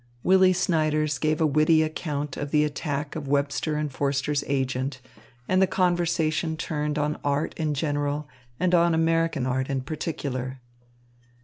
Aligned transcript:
Willy 0.23 0.51
Snyders 0.51 1.19
gave 1.19 1.39
a 1.39 1.45
witty 1.45 1.83
account 1.83 2.35
of 2.35 2.49
the 2.49 2.63
attack 2.63 3.15
of 3.15 3.27
Webster 3.27 3.75
and 3.75 3.91
Forster's 3.93 4.43
agent; 4.47 4.99
and 5.47 5.61
the 5.61 5.67
conversation 5.67 6.57
turned 6.57 6.97
on 6.97 7.19
art 7.23 7.53
in 7.55 7.75
general 7.75 8.27
and 8.59 8.73
on 8.73 8.95
American 8.95 9.45
art 9.45 9.69
in 9.69 9.81
particular. 9.81 10.59